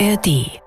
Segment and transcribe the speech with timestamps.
[0.00, 0.60] ARD.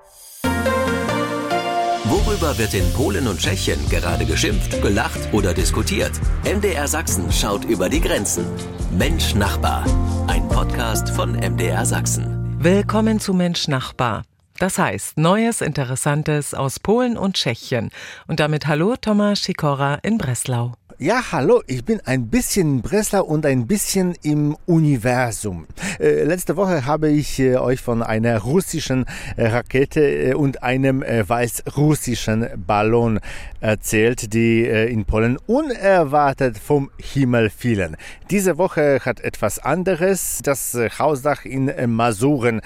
[2.04, 6.12] Worüber wird in Polen und Tschechien gerade geschimpft, gelacht oder diskutiert?
[6.44, 8.46] MDR Sachsen schaut über die Grenzen.
[8.90, 9.84] Mensch Nachbar.
[10.28, 12.56] Ein Podcast von MDR Sachsen.
[12.62, 14.24] Willkommen zu Mensch Nachbar.
[14.58, 17.90] Das heißt, Neues, Interessantes aus Polen und Tschechien.
[18.28, 20.77] Und damit hallo Thomas Sikora in Breslau.
[21.00, 25.68] Ja, hallo, ich bin ein bisschen in Breslau und ein bisschen im Universum.
[26.00, 29.06] Äh, letzte Woche habe ich äh, euch von einer russischen
[29.36, 33.20] äh, Rakete äh, und einem äh, weißrussischen Ballon
[33.60, 37.96] erzählt, die äh, in Polen unerwartet vom Himmel fielen.
[38.30, 42.60] Diese Woche hat etwas anderes das Hausdach in Masuren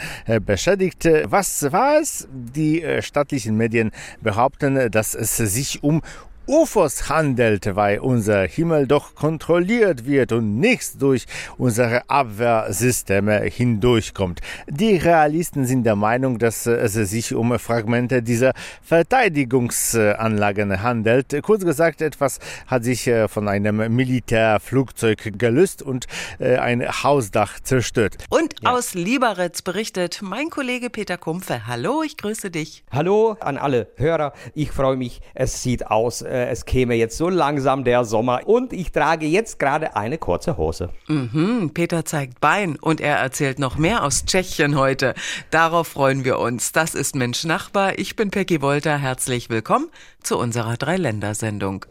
[0.46, 1.06] beschädigt.
[1.24, 2.26] Was war es?
[2.32, 3.92] Die staatlichen Medien
[4.22, 6.02] behaupten, dass es sich um
[6.48, 14.40] UFOs handelt, weil unser Himmel doch kontrolliert wird und nichts durch unsere Abwehrsysteme hindurchkommt.
[14.66, 21.32] Die Realisten sind der Meinung, dass es sich um Fragmente dieser Verteidigungsanlagen handelt.
[21.42, 26.08] Kurz gesagt, etwas hat sich äh, von einem Militärflugzeug gelöst und
[26.40, 28.16] äh, ein Hausdach zerstört.
[28.30, 28.72] Und ja.
[28.72, 31.68] aus Lieberitz berichtet mein Kollege Peter Kumpfe.
[31.68, 32.82] Hallo, ich grüße dich.
[32.90, 34.32] Hallo an alle Hörer.
[34.54, 35.20] Ich freue mich.
[35.34, 39.58] Es sieht aus äh, es käme jetzt so langsam der Sommer und ich trage jetzt
[39.58, 40.88] gerade eine kurze Hose.
[41.06, 45.14] Mhm, Peter zeigt Bein und er erzählt noch mehr aus Tschechien heute.
[45.50, 46.72] Darauf freuen wir uns.
[46.72, 47.98] Das ist Mensch Nachbar.
[47.98, 48.96] Ich bin Peggy Wolter.
[48.96, 49.88] Herzlich willkommen
[50.22, 51.84] zu unserer Dreiländersendung.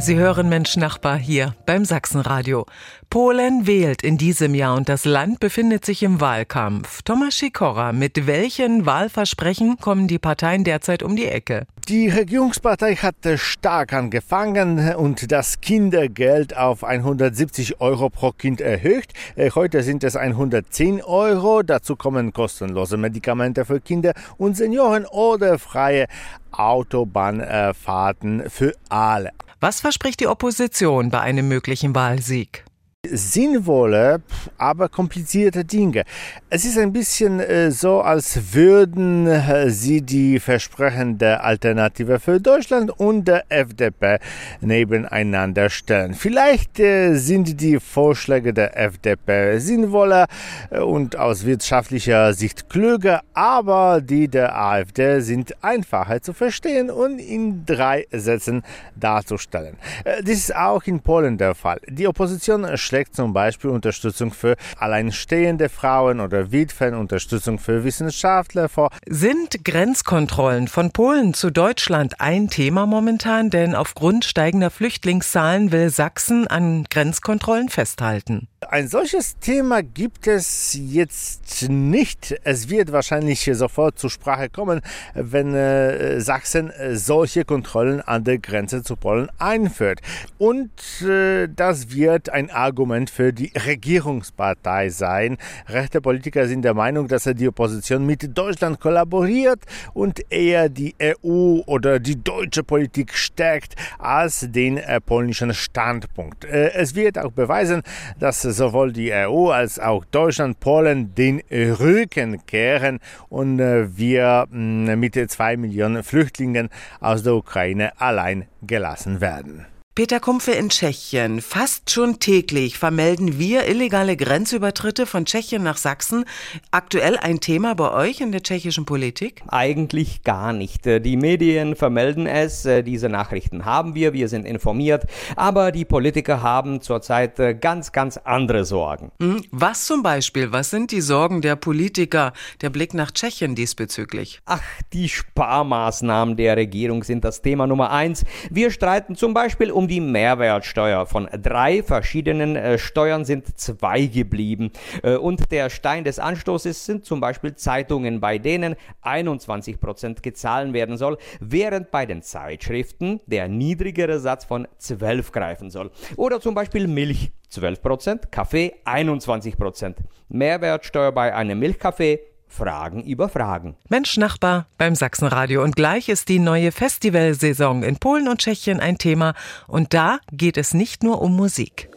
[0.00, 2.66] Sie hören Mensch Nachbar hier beim Sachsenradio.
[3.10, 7.02] Polen wählt in diesem Jahr und das Land befindet sich im Wahlkampf.
[7.02, 11.66] Thomas Sikora, mit welchen Wahlversprechen kommen die Parteien derzeit um die Ecke?
[11.88, 19.08] Die Regierungspartei hat stark angefangen und das Kindergeld auf 170 Euro pro Kind erhöht.
[19.34, 21.64] Äh, heute sind es 110 Euro.
[21.64, 26.06] Dazu kommen kostenlose Medikamente für Kinder und Senioren oder freie
[26.52, 29.32] Autobahnfahrten für alle.
[29.60, 32.64] Was verspricht die Opposition bei einem möglichen Wahlsieg?
[33.06, 34.22] Sinnvolle,
[34.56, 36.02] aber komplizierte Dinge.
[36.50, 42.40] Es ist ein bisschen äh, so, als würden äh, sie die Versprechen der Alternative für
[42.40, 44.18] Deutschland und der FDP
[44.60, 46.14] nebeneinander stellen.
[46.14, 50.26] Vielleicht äh, sind die Vorschläge der FDP sinnvoller
[50.70, 57.64] und aus wirtschaftlicher Sicht klüger, aber die der AfD sind einfacher zu verstehen und in
[57.64, 58.64] drei Sätzen
[58.96, 59.76] darzustellen.
[60.22, 61.80] Dies ist auch in Polen der Fall.
[61.88, 68.90] Die Opposition schlägt zum Beispiel Unterstützung für alleinstehende Frauen oder Witwen, Unterstützung für Wissenschaftler vor.
[69.06, 73.50] Sind Grenzkontrollen von Polen zu Deutschland ein Thema momentan?
[73.50, 78.48] Denn aufgrund steigender Flüchtlingszahlen will Sachsen an Grenzkontrollen festhalten.
[78.70, 82.34] Ein solches Thema gibt es jetzt nicht.
[82.42, 84.80] Es wird wahrscheinlich sofort zur Sprache kommen,
[85.14, 90.00] wenn äh, Sachsen äh, solche Kontrollen an der Grenze zu Polen einführt.
[90.38, 90.70] Und
[91.02, 92.77] äh, das wird ein Argument
[93.10, 95.36] für die Regierungspartei sein.
[95.66, 99.60] Rechte Politiker sind der Meinung, dass die Opposition mit Deutschland kollaboriert
[99.94, 106.44] und eher die EU oder die deutsche Politik stärkt als den äh, polnischen Standpunkt.
[106.44, 107.82] Äh, es wird auch beweisen,
[108.18, 114.94] dass sowohl die EU als auch Deutschland Polen den Rücken kehren und äh, wir mm,
[114.98, 116.68] mit zwei Millionen Flüchtlingen
[117.00, 119.66] aus der Ukraine allein gelassen werden.
[119.98, 121.40] Peter Kumpfe in Tschechien.
[121.40, 126.24] Fast schon täglich vermelden wir illegale Grenzübertritte von Tschechien nach Sachsen.
[126.70, 129.42] Aktuell ein Thema bei euch in der tschechischen Politik?
[129.48, 130.84] Eigentlich gar nicht.
[130.84, 135.02] Die Medien vermelden es, diese Nachrichten haben wir, wir sind informiert,
[135.34, 139.10] aber die Politiker haben zurzeit ganz, ganz andere Sorgen.
[139.20, 140.52] Hm, was zum Beispiel?
[140.52, 142.34] Was sind die Sorgen der Politiker?
[142.60, 144.42] Der Blick nach Tschechien diesbezüglich?
[144.46, 148.24] Ach, die Sparmaßnahmen der Regierung sind das Thema Nummer eins.
[148.48, 151.06] Wir streiten zum Beispiel um die Mehrwertsteuer.
[151.06, 154.70] Von drei verschiedenen äh, Steuern sind zwei geblieben.
[155.02, 160.72] Äh, und der Stein des Anstoßes sind zum Beispiel Zeitungen, bei denen 21 Prozent gezahlt
[160.72, 165.90] werden soll, während bei den Zeitschriften der niedrigere Satz von 12 greifen soll.
[166.16, 169.98] Oder zum Beispiel Milch 12 Prozent, Kaffee 21 Prozent.
[170.28, 173.76] Mehrwertsteuer bei einem Milchkaffee Fragen über Fragen.
[173.88, 175.62] Mensch Nachbar beim Sachsenradio.
[175.62, 179.34] Und gleich ist die neue Festivalsaison in Polen und Tschechien ein Thema.
[179.66, 181.90] Und da geht es nicht nur um Musik.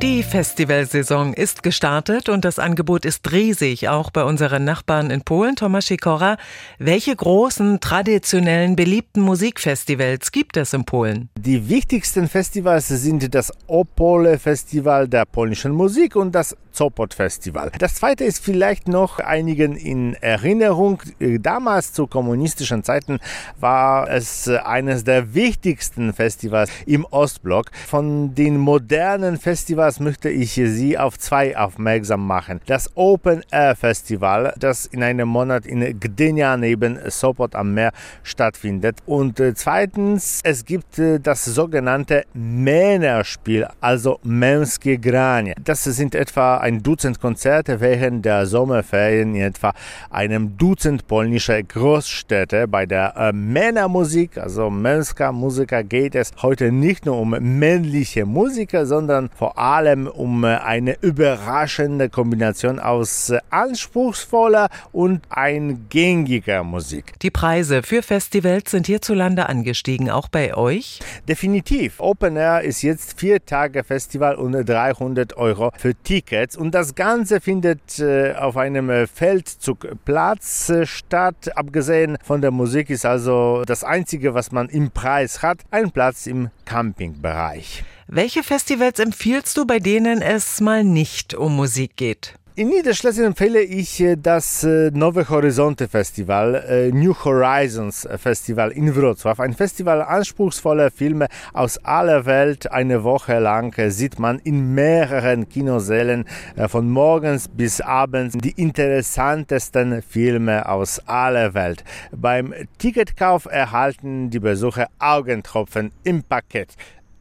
[0.00, 5.56] Die Festivalsaison ist gestartet und das Angebot ist riesig, auch bei unseren Nachbarn in Polen.
[5.56, 6.36] Thomas Sikora,
[6.78, 11.30] welche großen, traditionellen, beliebten Musikfestivals gibt es in Polen?
[11.36, 17.72] Die wichtigsten Festivals sind das Opole Festival der polnischen Musik und das Sopot Festival.
[17.80, 21.02] Das zweite ist vielleicht noch einigen in Erinnerung.
[21.18, 23.18] Damals zu kommunistischen Zeiten
[23.58, 27.72] war es eines der wichtigsten Festivals im Ostblock.
[27.88, 32.60] Von den modernen Festivals Besonders möchte ich Sie auf zwei aufmerksam machen.
[32.66, 37.92] Das Open Air Festival, das in einem Monat in Gdynia neben Sopot am Meer
[38.22, 38.98] stattfindet.
[39.06, 45.54] Und äh, zweitens, es gibt äh, das sogenannte Männerspiel, also Męskie Granie.
[45.64, 49.72] Das sind etwa ein Dutzend Konzerte während der Sommerferien in etwa
[50.10, 52.68] einem Dutzend polnischer Großstädte.
[52.68, 58.84] Bei der äh, Männermusik, also Męska Musiker, geht es heute nicht nur um männliche Musiker,
[58.84, 67.12] sondern vor allem allem um äh, eine überraschende Kombination aus äh, anspruchsvoller und eingängiger Musik.
[67.20, 70.98] Die Preise für Festivals sind hierzulande angestiegen, auch bei euch?
[71.28, 72.00] Definitiv.
[72.00, 76.56] Open Air ist jetzt vier Tage Festival und 300 Euro für Tickets.
[76.56, 81.56] Und das Ganze findet äh, auf einem Feldzugplatz statt.
[81.56, 86.26] Abgesehen von der Musik ist also das Einzige, was man im Preis hat, ein Platz
[86.26, 87.84] im Campingbereich.
[88.10, 92.32] Welche Festivals empfiehlst du, bei denen es mal nicht um Musik geht?
[92.54, 98.92] In Niederschlesien empfehle ich äh, das äh, Nowe Horizonte Festival, äh, New Horizons Festival in
[98.94, 99.38] Wrocław.
[99.40, 102.72] Ein Festival anspruchsvoller Filme aus aller Welt.
[102.72, 106.24] Eine Woche lang sieht man in mehreren Kinosälen
[106.68, 111.84] von morgens bis abends die interessantesten Filme aus aller Welt.
[112.10, 116.74] Beim Ticketkauf erhalten die Besucher Augentropfen im Paket.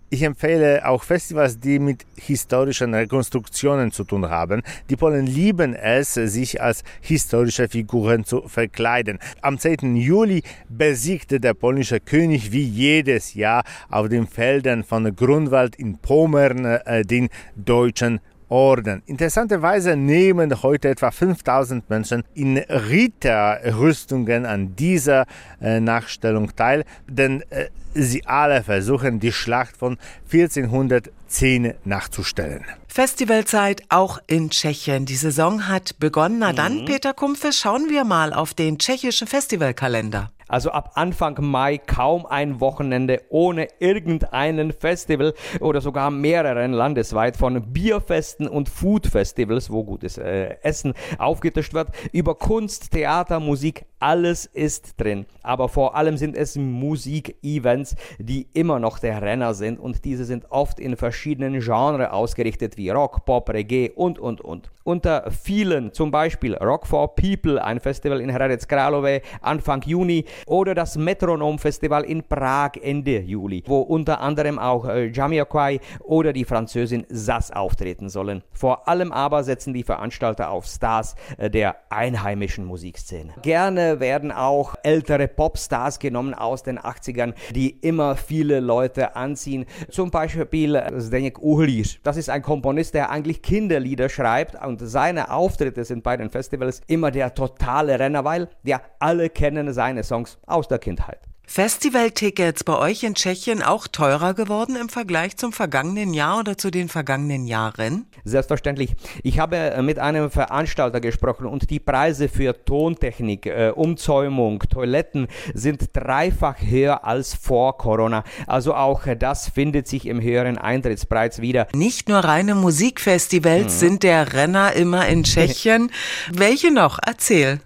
[0.10, 4.64] Ich empfehle auch Festivals, die mit historischen Rekonstruktionen zu tun haben.
[4.90, 9.20] Die Polen lieben es, sich als historische Figuren zu verkleiden.
[9.42, 9.98] Am 10.
[9.98, 16.64] Juli besiegte der polnische König wie jedes Jahr auf den Feldern von Grunwald in Pommern
[16.64, 17.28] äh, den
[17.58, 19.04] deutschen Orden.
[19.06, 25.26] Interessanterweise nehmen heute etwa 5000 Menschen in Ritterrüstungen an dieser
[25.62, 29.98] äh, Nachstellung teil, denn äh, sie alle versuchen, die Schlacht von
[30.32, 32.64] 1410 nachzustellen.
[32.88, 35.06] Festivalzeit auch in Tschechien.
[35.06, 36.40] Die Saison hat begonnen.
[36.40, 36.86] Na dann, mhm.
[36.86, 40.32] Peter Kumpfe, schauen wir mal auf den tschechischen Festivalkalender.
[40.48, 47.74] Also ab Anfang Mai kaum ein Wochenende ohne irgendeinen Festival oder sogar mehreren landesweit von
[47.74, 55.00] Bierfesten und Foodfestivals, wo gutes äh, Essen aufgetischt wird, über Kunst, Theater, Musik, alles ist
[55.00, 55.26] drin.
[55.42, 60.52] Aber vor allem sind es Musik-Events, die immer noch der Renner sind und diese sind
[60.52, 64.70] oft in verschiedenen Genres ausgerichtet wie Rock, Pop, Reggae und und und.
[64.84, 70.76] Unter vielen, zum Beispiel Rock for People, ein Festival in Hradec Králové Anfang Juni, oder
[70.76, 76.46] das Metronom Festival in Prag Ende Juli, wo unter anderem auch äh, Jamiroquai oder die
[76.46, 78.44] Französin Sass auftreten sollen.
[78.52, 83.34] Vor allem aber setzen die Veranstalter auf Stars äh, der einheimischen Musikszene.
[83.42, 89.66] Gerne werden auch ältere Popstars genommen aus den 80ern, die immer viele Leute anziehen.
[89.90, 91.86] Zum Beispiel Zdeněk Uhlir.
[92.04, 96.82] Das ist ein Komponist, der eigentlich Kinderlieder schreibt und seine Auftritte sind bei den Festivals
[96.88, 101.20] immer der totale Renner, weil ja alle kennen seine Songs Songs aus der Kindheit.
[101.50, 106.72] Festivaltickets bei euch in Tschechien auch teurer geworden im Vergleich zum vergangenen Jahr oder zu
[106.72, 108.06] den vergangenen Jahren?
[108.26, 108.96] Selbstverständlich.
[109.24, 115.28] Ich habe äh, mit einem Veranstalter gesprochen und die Preise für Tontechnik, äh, Umzäumung, Toiletten
[115.54, 118.26] sind dreifach höher als vor Corona.
[118.46, 121.68] Also auch das findet sich im höheren Eintrittspreis wieder.
[121.74, 123.80] Nicht nur reine Musikfestivals mhm.
[123.80, 125.92] sind der Renner immer in Tschechien.
[126.34, 127.00] Welche noch?
[127.04, 127.62] Erzähl.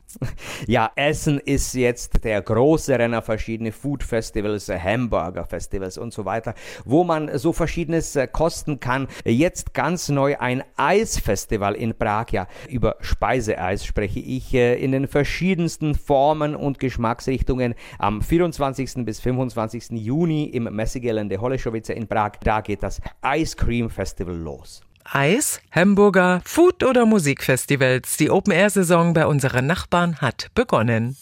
[0.68, 6.54] Ja, Essen ist jetzt der große Renner, verschiedene Food Festivals, Hamburger Festivals und so weiter,
[6.86, 9.08] wo man so verschiedenes äh, kosten kann.
[9.26, 12.28] Jetzt ganz neu ein Eisfestival in Prag.
[12.32, 19.06] Ja, über Speiseeis spreche ich äh, in den verschiedensten Formen und Geschmacksrichtungen am 24.
[19.06, 19.92] bis 25.
[19.92, 22.34] Juni im Messegelände Holeschowice in Prag.
[22.44, 24.82] Da geht das Ice Cream Festival los.
[25.06, 28.18] Eis, Hamburger, Food- oder Musikfestivals.
[28.18, 31.18] Die Open-Air-Saison bei unseren Nachbarn hat begonnen.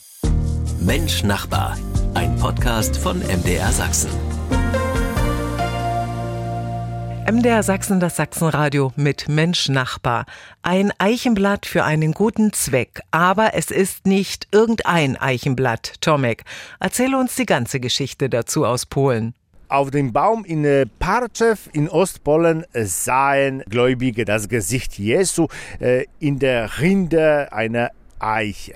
[0.81, 1.77] Mensch Nachbar,
[2.13, 4.11] ein Podcast von MDR Sachsen.
[7.29, 10.25] MDR Sachsen, das Sachsenradio mit Mensch Nachbar.
[10.63, 13.01] Ein Eichenblatt für einen guten Zweck.
[13.11, 16.01] Aber es ist nicht irgendein Eichenblatt.
[16.01, 16.43] Tomek,
[16.79, 19.35] erzähle uns die ganze Geschichte dazu aus Polen.
[19.69, 25.45] Auf dem Baum in äh, Parchew in Ostpolen sahen Gläubige das Gesicht Jesu
[25.79, 28.73] äh, in der Rinde einer Eiche.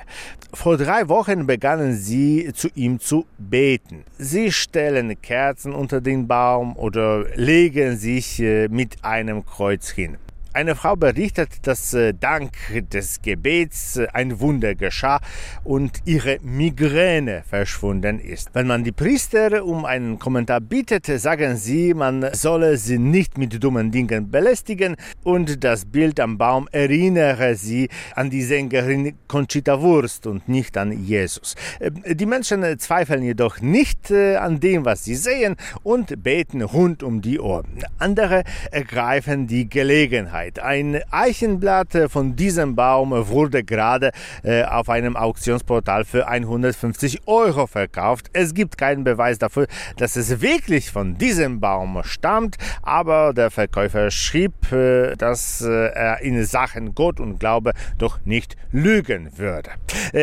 [0.53, 4.03] Vor drei Wochen begannen sie zu ihm zu beten.
[4.19, 10.17] Sie stellen Kerzen unter den Baum oder legen sich äh, mit einem Kreuz hin.
[10.55, 12.51] Eine Frau berichtet, dass äh, dank
[12.91, 15.19] des Gebets äh, ein Wunder geschah
[15.63, 18.51] und ihre Migräne verschwunden ist.
[18.53, 23.63] Wenn man die Priester um einen Kommentar bittet, sagen sie, man solle sie nicht mit
[23.63, 30.27] dummen Dingen belästigen und das Bild am Baum erinnere sie an die Sängerin Conchita Wurst
[30.27, 31.55] und nicht an Jesus.
[31.79, 37.23] Äh, die Menschen zweifeln jedoch nicht an dem, was sie sehen und beten rund um
[37.23, 37.79] die Ohren.
[37.97, 40.42] Andere ergreifen die Gelegenheit.
[40.43, 40.59] Sicherheit.
[40.59, 44.11] Ein Eichenblatt äh, von diesem Baum wurde gerade
[44.43, 48.29] äh, auf einem Auktionsportal für 150 Euro verkauft.
[48.33, 54.11] Es gibt keinen Beweis dafür, dass es wirklich von diesem Baum stammt, aber der Verkäufer
[54.11, 59.71] schrieb, äh, dass er in Sachen Gott und Glaube doch nicht lügen würde.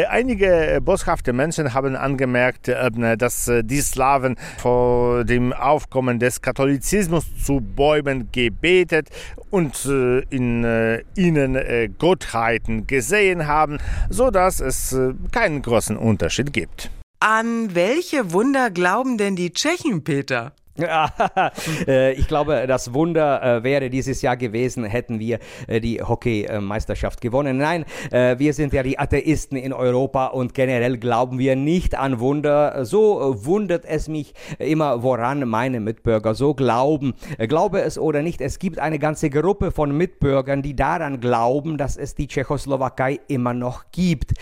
[0.09, 8.29] Einige boshafte Menschen haben angemerkt, dass die Slawen vor dem Aufkommen des Katholizismus zu Bäumen
[8.33, 9.09] gebetet
[9.51, 9.85] und
[10.31, 13.79] in äh, ihnen äh, Gottheiten gesehen haben,
[14.09, 16.91] so dass es äh, keinen großen Unterschied gibt.
[17.21, 20.53] An welche Wunder glauben denn die Tschechen, Peter?
[21.87, 27.21] Äh, ich glaube, das Wunder äh, wäre dieses Jahr gewesen, hätten wir äh, die Hockeymeisterschaft
[27.21, 27.59] gewonnen.
[27.59, 32.85] Nein, wir sind ja die Atheisten in Europa und generell glauben wir nicht an Wunder.
[32.85, 37.15] So wundert es mich immer, woran meine Mitbürger so glauben.
[37.39, 41.97] Glaube es oder nicht, es gibt eine ganze Gruppe von Mitbürgern, die daran glauben, dass
[41.97, 44.35] es die Tschechoslowakei immer noch gibt.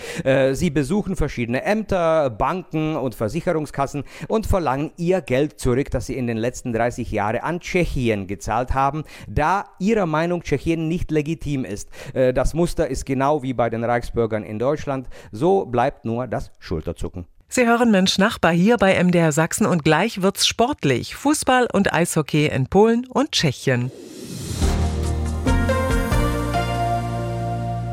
[0.52, 6.27] Sie besuchen verschiedene Ämter, Banken und Versicherungskassen und verlangen ihr Geld zurück, das sie in
[6.28, 11.88] den letzten 30 Jahren an Tschechien gezahlt haben, da ihrer Meinung Tschechien nicht legitim ist.
[12.14, 15.08] Äh, das Muster ist genau wie bei den Reichsbürgern in Deutschland.
[15.32, 17.26] So bleibt nur das Schulterzucken.
[17.50, 21.16] Sie hören Mensch Nachbar hier bei MDR Sachsen und gleich wird's sportlich.
[21.16, 23.90] Fußball und Eishockey in Polen und Tschechien.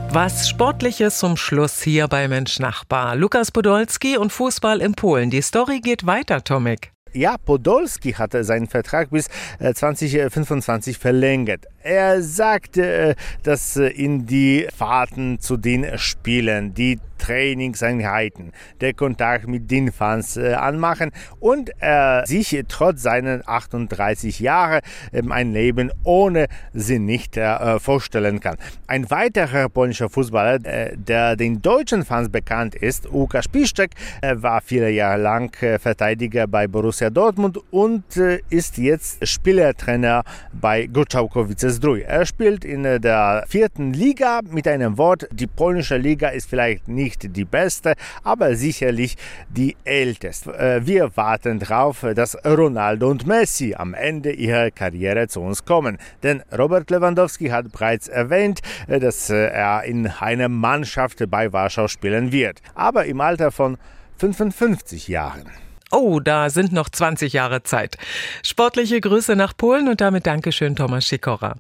[0.10, 3.16] Was Sportliches zum Schluss hier bei Mensch Nachbar.
[3.16, 5.30] Lukas Podolski und Fußball in Polen.
[5.30, 6.95] Die Story geht weiter, Tomik.
[7.16, 9.30] Ja, Podolski hatte seinen Vertrag bis
[9.60, 11.66] 2025 äh, verlängert.
[11.82, 18.52] Er sagte, äh, dass äh, in die Fahrten zu den Spielen, die Trainingseinheiten,
[18.82, 25.32] der Kontakt mit den Fans äh, anmachen und er sich trotz seinen 38 Jahren ähm,
[25.32, 28.58] ein Leben ohne sie nicht äh, vorstellen kann.
[28.88, 33.92] Ein weiterer polnischer Fußballer, äh, der den deutschen Fans bekannt ist, Łukasz Piszczek,
[34.22, 40.24] äh, war viele Jahre lang äh, Verteidiger bei Borussia Dortmund und äh, ist jetzt Spielertrainer
[40.54, 42.04] bei Goczałkowice Zdrój.
[42.04, 47.15] Er spielt in der vierten Liga mit einem Wort, die polnische Liga ist vielleicht nicht
[47.24, 47.94] nicht die beste,
[48.24, 49.18] aber sicherlich
[49.50, 50.58] die älteste.
[50.58, 55.98] Äh, wir warten darauf, dass Ronaldo und Messi am Ende ihrer Karriere zu uns kommen.
[56.24, 61.88] Denn Robert Lewandowski hat bereits erwähnt, äh, dass äh, er in einer Mannschaft bei Warschau
[61.88, 62.62] spielen wird.
[62.74, 63.78] Aber im Alter von
[64.18, 65.50] 55 Jahren.
[65.92, 67.98] Oh, da sind noch 20 Jahre Zeit.
[68.44, 71.56] Sportliche Grüße nach Polen und damit Dankeschön, Thomas Sikora.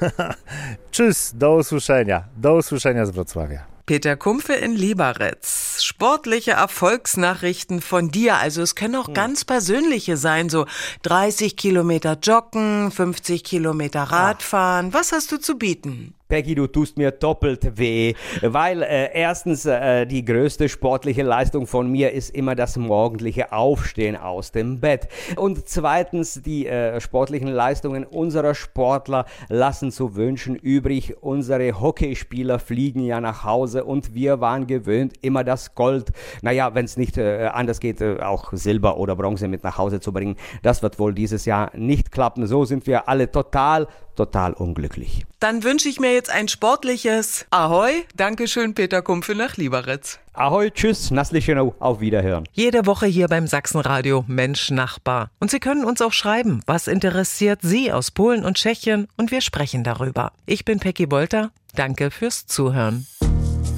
[0.92, 2.24] Tschüss, do usłyszenia.
[2.36, 3.77] Do usłyszenia z Wrocławia.
[3.88, 5.38] Peter Kumpfe in Liberec.
[5.78, 8.36] Sportliche Erfolgsnachrichten von dir.
[8.36, 9.14] Also es können auch hm.
[9.14, 10.66] ganz persönliche sein, so
[11.04, 14.92] 30 Kilometer joggen, 50 Kilometer Radfahren.
[14.92, 16.12] Was hast du zu bieten?
[16.28, 21.90] Peggy, du tust mir doppelt weh, weil äh, erstens äh, die größte sportliche Leistung von
[21.90, 25.08] mir ist immer das morgendliche Aufstehen aus dem Bett.
[25.36, 31.16] Und zweitens die äh, sportlichen Leistungen unserer Sportler lassen zu wünschen übrig.
[31.22, 36.84] Unsere Hockeyspieler fliegen ja nach Hause und wir waren gewöhnt, immer das Gold, naja, wenn
[36.84, 40.36] es nicht äh, anders geht, äh, auch Silber oder Bronze mit nach Hause zu bringen.
[40.62, 42.46] Das wird wohl dieses Jahr nicht klappen.
[42.46, 45.24] So sind wir alle total total unglücklich.
[45.40, 47.92] Dann wünsche ich mir jetzt ein sportliches Ahoi.
[48.16, 50.18] Dankeschön, Peter Kumpfe nach Lieberitz.
[50.32, 52.44] Ahoi, tschüss, Nasslichenau, auf Wiederhören.
[52.52, 55.30] Jede Woche hier beim Sachsenradio Mensch Nachbar.
[55.40, 59.40] Und Sie können uns auch schreiben, was interessiert Sie aus Polen und Tschechien und wir
[59.40, 60.32] sprechen darüber.
[60.46, 61.50] Ich bin Peggy Bolter.
[61.74, 63.06] Danke fürs Zuhören.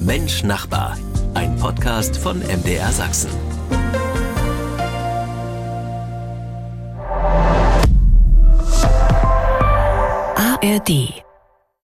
[0.01, 0.97] Mensch Nachbar,
[1.35, 3.50] ein Podcast von MDR Sachsen.
[10.63, 11.25] ARD